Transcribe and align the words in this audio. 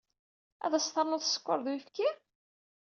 Ad 0.65 0.73
as-ternuḍ 0.73 1.23
sskeṛ 1.25 1.59
d 1.65 1.67
uyefki? 1.71 2.09